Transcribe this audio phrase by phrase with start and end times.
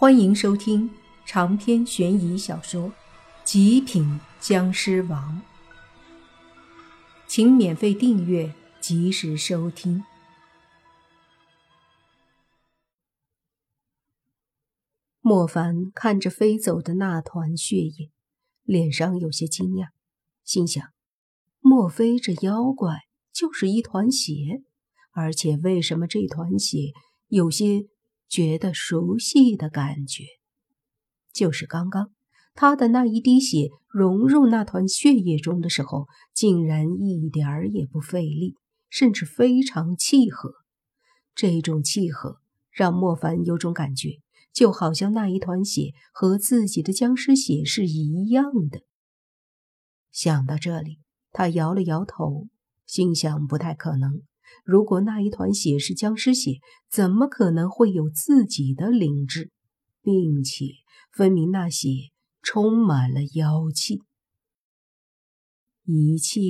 [0.00, 0.88] 欢迎收听
[1.26, 2.82] 长篇悬疑小说
[3.42, 5.42] 《极品僵尸王》，
[7.26, 10.04] 请免费订阅，及时收听。
[15.20, 18.12] 莫凡看着飞走的那团血液，
[18.62, 19.88] 脸上有些惊讶，
[20.44, 20.92] 心想：
[21.58, 24.62] 莫非这妖怪就是一团血？
[25.10, 26.92] 而且为什么这团血
[27.26, 27.88] 有些……
[28.28, 30.24] 觉得熟悉的感觉，
[31.32, 32.12] 就是刚刚
[32.54, 38.56] 他的那一滴血融入那团血液中的时候，竟然一点儿也不费力，
[38.90, 40.52] 甚至非常契合。
[41.34, 44.20] 这种契合让莫凡有种感觉，
[44.52, 48.82] 就好像那一团血和自己的僵尸血是一样的。
[50.10, 50.98] 想到这里，
[51.30, 52.48] 他摇了摇头，
[52.84, 54.22] 心想：不太可能。
[54.64, 59.50] 如果那一团血是僵尸血，怎么可能会有自己的灵智，
[60.02, 60.64] 并且
[61.12, 61.88] 分明那血
[62.42, 64.02] 充满了妖气？
[65.84, 66.40] 一切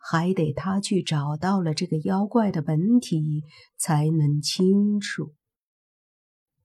[0.00, 3.42] 还得他去找到了这个妖怪的本体
[3.76, 5.34] 才能清楚。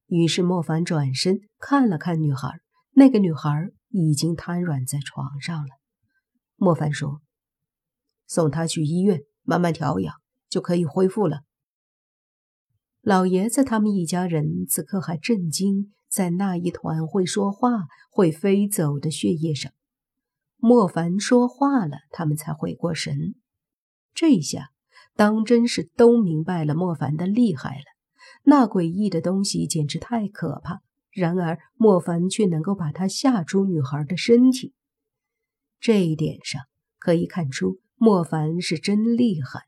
[0.05, 2.59] 于是莫凡转身看了看女孩，
[2.91, 5.69] 那个女孩已经瘫软在床上了。
[6.55, 7.21] 莫凡说
[8.27, 10.15] ：“送她去医院，慢慢调养。”
[10.53, 11.41] 就可以恢复了。
[13.01, 19.73] 老爷子他们一家人此刻还震惊在那一团会说话、会飞走的血液上。
[20.57, 23.33] 莫凡说话了，他们才回过神。
[24.13, 24.69] 这下
[25.15, 27.85] 当真是都明白了莫凡的厉害了。
[28.43, 34.75] 那诡异的东西简直太可怕，然而莫凡却能够把他吓出女孩的身体。
[35.79, 36.61] 这一点上
[36.99, 39.63] 可以看出，莫凡是真厉害。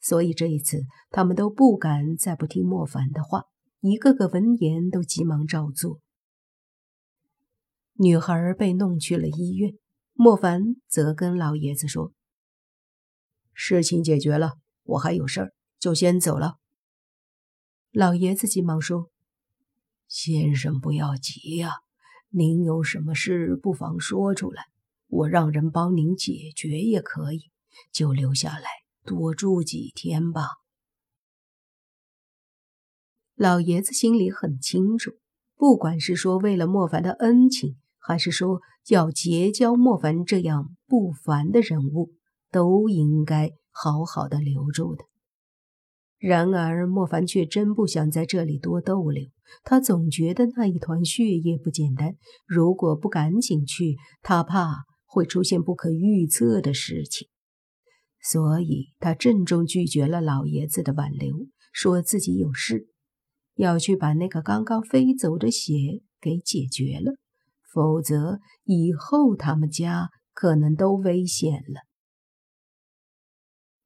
[0.00, 3.44] 所以这一次，他们都不敢再不听莫凡的话，
[3.80, 6.00] 一个个闻言都急忙照做。
[7.94, 9.72] 女孩被弄去了医院，
[10.12, 12.12] 莫凡则跟老爷子说
[13.52, 14.54] ：“事情解决了，
[14.84, 16.58] 我还有事儿，就先走了。”
[17.90, 19.10] 老爷子急忙说
[20.06, 21.72] ：“先生不要急呀，
[22.30, 24.66] 您有什么事不妨说出来，
[25.08, 27.50] 我让人帮您解决也可以，
[27.92, 28.68] 就留下来。”
[29.08, 30.42] 多住几天吧。
[33.34, 35.12] 老爷子心里很清楚，
[35.56, 42.12] 不管是说为了莫凡的恩情，还是说要结交莫凡这样不凡的人物，
[42.50, 45.04] 都应该好好的留住的。
[46.18, 49.30] 然而莫凡却真不想在这里多逗留，
[49.62, 57.28] 他总觉得那一团血液不简单，如果不赶紧去，他怕会出现不可预测的事情。
[58.22, 62.88] 所以他郑重拒绝了老爷子的挽留，说自己有事
[63.54, 65.72] 要去把那个刚刚飞走的血
[66.20, 67.12] 给解决了，
[67.72, 71.82] 否则以后他们家可能都危险了。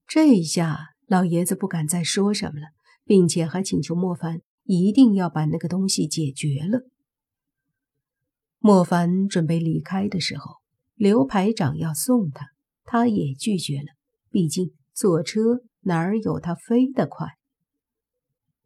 [0.07, 2.69] 这一下，老爷子不敢再说什么了，
[3.05, 6.89] 并且还请求莫凡一定要把那个东西解决了。
[8.59, 10.57] 莫凡准备离开的时候，
[10.95, 12.49] 刘排长要送他，
[12.85, 13.87] 他也拒绝了。
[14.33, 17.29] 毕竟坐车哪儿有他飞得快？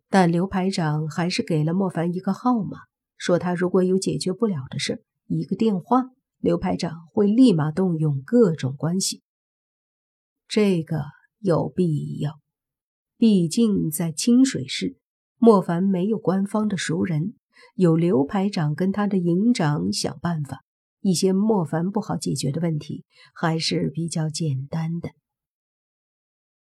[0.08, 2.78] 但刘排长还是给了莫凡一个号码，
[3.16, 6.04] 说他如果有解决不了的事，一个电话，
[6.38, 9.22] 刘排长会立马动用各种关系。
[10.46, 11.02] 这个
[11.40, 12.38] 有必要，
[13.18, 14.96] 毕竟在清水市，
[15.38, 17.34] 莫凡没有官方的熟人，
[17.74, 20.62] 有刘排长跟他的营长想办法，
[21.00, 23.04] 一些莫凡不好解决的问题
[23.34, 25.10] 还是比较简单的。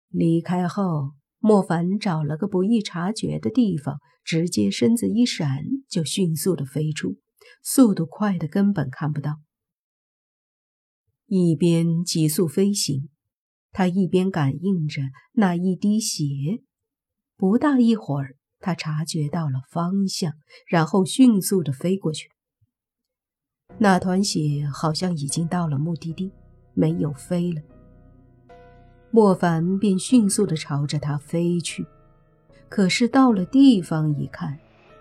[0.09, 7.17] 离开后，莫凡找了个不易察觉的地方，直接身子一闪，就迅速的飞出，
[7.63, 9.35] 速度快的根本看不到。
[11.27, 13.09] 一边急速飞行，
[13.71, 15.03] 他一边感应着
[15.33, 16.63] 那一滴血。
[17.37, 20.33] 不大一会儿，他察觉到了方向，
[20.67, 22.29] 然后迅速的飞过去。
[23.77, 26.31] 那团血好像已经到了目的地，
[26.73, 27.61] 没有飞了。
[29.11, 31.85] 莫凡便迅速地朝着他飞去，
[32.69, 34.57] 可是到了地方一看，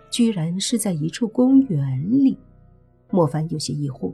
[0.09, 2.37] 居然是在一处公园里。
[3.11, 4.13] 莫凡有些疑惑：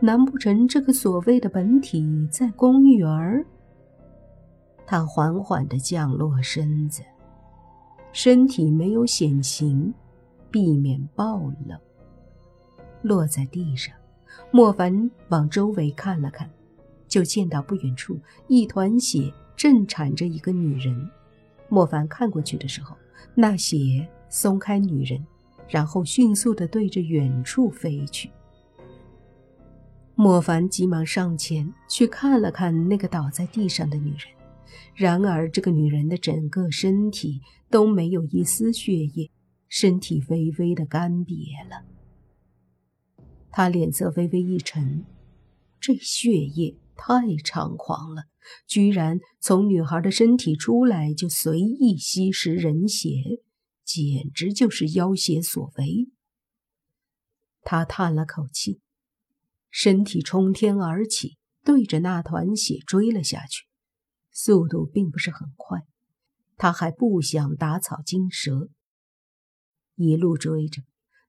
[0.00, 3.46] 难不成这个所谓的本体在公园儿？
[4.84, 7.02] 他缓缓地降落身子，
[8.12, 9.92] 身体没有显形，
[10.50, 11.78] 避免暴冷。
[13.02, 13.94] 落在地上，
[14.50, 16.50] 莫凡往周围看了看。
[17.08, 21.10] 就见到不远处一团血正缠着一个女人。
[21.68, 22.96] 莫凡看过去的时候，
[23.34, 25.26] 那血松开女人，
[25.68, 28.30] 然后迅速地对着远处飞去。
[30.14, 34.20] 莫凡急忙上前去看了看那个倒在地上的女人，
[34.94, 37.40] 然而这个女人的整个身体
[37.70, 39.30] 都没有一丝血液，
[39.68, 41.84] 身体微微的干瘪了。
[43.50, 45.04] 他脸色微微一沉，
[45.78, 48.24] 这血液太猖狂了，
[48.66, 53.08] 居然从女孩的身体出来就随意吸食人血，
[53.84, 56.10] 简直就是妖邪所为。
[57.62, 58.80] 他叹了口气。
[59.70, 63.66] 身体冲天而起，对着那团血追了下去，
[64.32, 65.82] 速度并不是很快。
[66.56, 68.70] 他还不想打草惊蛇，
[69.94, 70.82] 一路追着，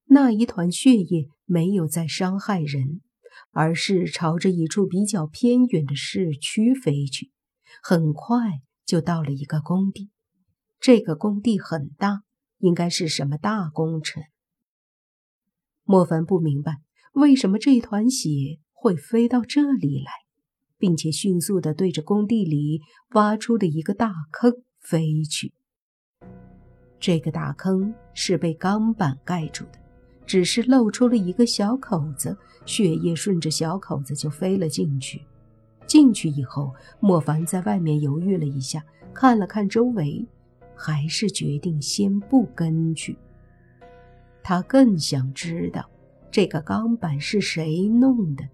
[0.06, 3.02] 那一团血液没有再伤害人，
[3.52, 7.30] 而是朝着一处比较偏远的市区飞去。
[7.82, 10.10] 很快就到了一个工地，
[10.78, 12.22] 这个工地很大，
[12.58, 14.22] 应该是什么大工程。
[15.84, 16.82] 莫凡不明白。
[17.14, 20.12] 为什么这团血会飞到这里来，
[20.78, 22.82] 并且迅速地对着工地里
[23.14, 25.52] 挖出的一个大坑飞去？
[27.00, 29.80] 这个大坑是被钢板盖住的，
[30.30, 35.20] 只是露出了一个小口子，血液顺着小口子就飞了进去。
[35.88, 38.80] 进去以后，莫凡在外面犹豫了一下，
[39.12, 40.24] 看了看周围，
[40.76, 43.18] 还是决定先不跟去。
[44.40, 45.84] 他更想知道。
[46.30, 48.44] 这个钢板是谁弄的？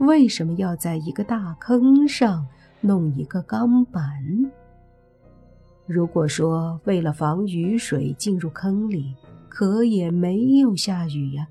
[0.00, 2.46] 为什么要在一个大坑上
[2.82, 4.02] 弄一个钢板？
[5.86, 9.14] 如果说为了防雨水进入坑里，
[9.54, 11.46] 可也没有下雨呀，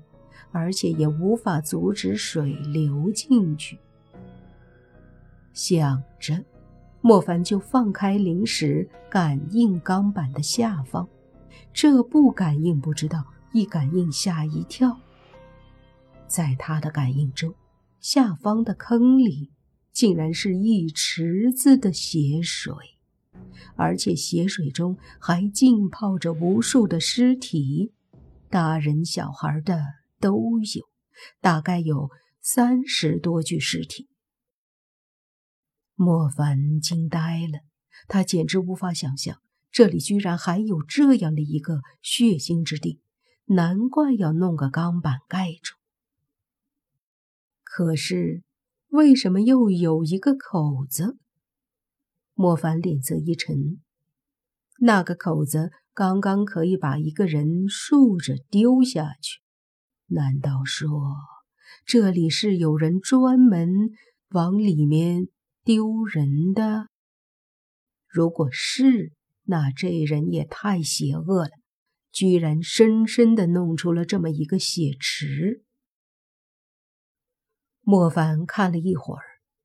[0.50, 3.78] 而且也无法阻止水流进去。
[5.52, 6.44] 想着，
[7.00, 11.08] 莫凡就放开灵石，感应钢板的下方。
[11.72, 14.98] 这不感应不知道，一感应吓一跳。
[16.26, 17.54] 在他的感应中，
[18.00, 19.52] 下方的坑里
[19.92, 22.74] 竟然是一池子的血水，
[23.76, 27.92] 而且血水中还浸泡着无数的尸体，
[28.48, 29.82] 大人小孩的
[30.20, 30.88] 都有，
[31.40, 32.10] 大概有
[32.40, 34.08] 三十多具尸体。
[35.94, 37.60] 莫凡惊呆了，
[38.08, 39.40] 他简直无法想象，
[39.70, 43.00] 这里居然还有这样的一个血腥之地，
[43.46, 45.76] 难怪要弄个钢板盖住。
[47.62, 48.42] 可是，
[48.88, 51.16] 为什么又有一个口子？
[52.34, 53.80] 莫凡脸色一沉。
[54.80, 59.40] 那个口子刚刚可以把一个人竖着丢下去，
[60.06, 61.14] 难道说
[61.84, 63.90] 这里是有人专门
[64.30, 65.28] 往里面
[65.64, 66.88] 丢人的？
[68.08, 69.12] 如果是，
[69.44, 71.50] 那这人也太邪恶了，
[72.10, 75.64] 居然深深的弄出了这么一个血池。
[77.80, 79.22] 莫凡看了一会儿，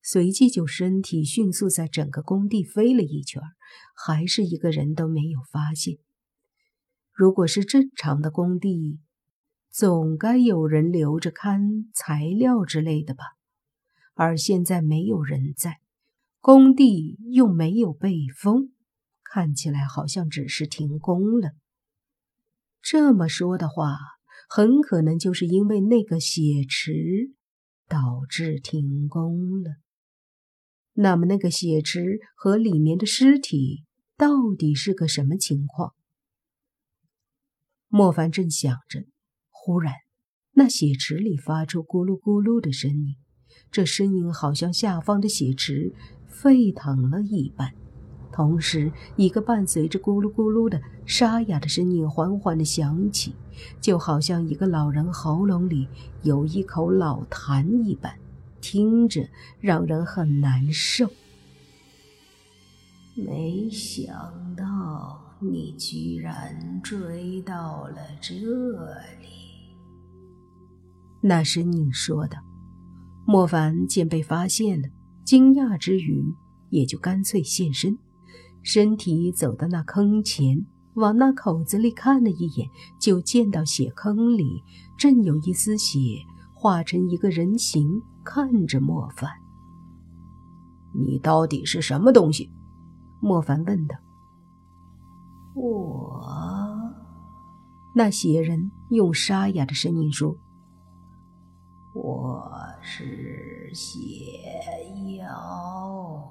[0.09, 3.42] 随即就身体迅速在整个工地飞了一圈，
[3.94, 5.98] 还是一个人都没有发现。
[7.12, 9.01] 如果是正常的工地，
[9.69, 13.25] 总该有人留着看材料之类的吧？
[14.13, 15.81] 而现在没有人在，
[16.39, 18.71] 工地又没有被封，
[19.25, 21.51] 看起来好像只是停工了。
[22.81, 23.98] 这么说的话，
[24.48, 27.33] 很可能就是因为那个血池。
[27.90, 29.78] 导致停工了。
[30.99, 33.83] 那么，那个血池和里面的尸体
[34.18, 35.94] 到底是个什么情况？
[37.87, 39.06] 莫凡正想着，
[39.51, 39.94] 忽然，
[40.54, 43.16] 那血池里发出咕噜咕噜的声音，
[43.69, 45.94] 这声音好像下方的血池
[46.25, 47.75] 沸腾了一般。
[48.31, 53.35] 同时，一个伴随着咕噜咕噜的沙哑的声音缓缓地响起，
[53.80, 55.87] 就好像一个老人喉咙里
[56.23, 58.19] 有一口老痰一般，
[58.69, 59.26] 听着
[59.62, 61.09] 让人很难受。
[63.16, 64.14] 没想
[64.57, 68.33] 到你居然追到了这
[69.21, 69.74] 里，
[71.21, 72.36] 那是你说的。
[73.26, 74.90] 莫凡见被发现了，
[75.24, 76.36] 惊讶之余，
[76.69, 77.97] 也就干脆现身。
[78.64, 82.68] 身体走到那坑前，往那口子里看了一眼，
[83.00, 84.62] 就见到血坑里
[84.97, 86.00] 正有一丝血
[86.54, 89.31] 化成一个人形，看着莫凡。
[90.94, 92.52] 你到底是什么东西？
[93.22, 93.96] 莫凡问道。
[95.56, 96.22] 我，
[97.96, 100.36] 那血人用沙哑的声音说
[101.96, 103.96] ：“我是血
[105.18, 106.30] 妖。”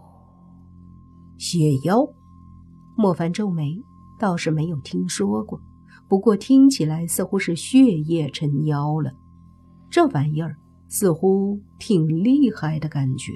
[1.39, 2.07] 血妖。
[2.95, 3.83] 莫凡皱眉，
[4.19, 5.59] 倒是没有听说过。
[6.09, 9.13] 不过听起来似乎是血液成妖了。
[9.89, 13.33] 这玩意儿似乎挺厉害的感觉。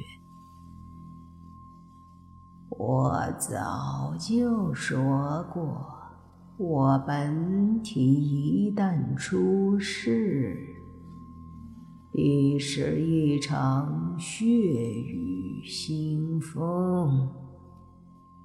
[2.70, 5.86] 我早就说过，
[6.56, 10.56] 我本体一旦出世，
[12.12, 17.28] 必是一场血雨腥风。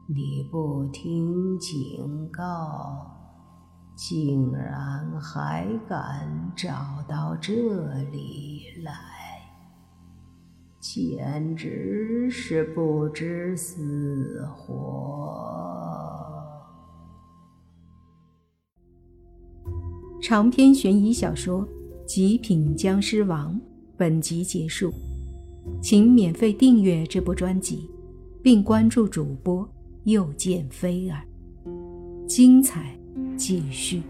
[0.07, 3.14] 你不听警告，
[3.95, 6.73] 竟然还敢找
[7.07, 7.53] 到这
[8.11, 8.91] 里来！
[10.81, 15.41] 简直是不知死活！
[20.21, 21.61] 长篇悬疑小说
[22.05, 23.55] 《极品僵尸王》
[23.95, 24.93] 本集结束，
[25.81, 27.89] 请免费订阅这部专辑，
[28.43, 29.67] 并关注主播
[30.03, 31.23] 又见菲儿，
[32.27, 32.95] 精彩
[33.37, 34.01] 继续。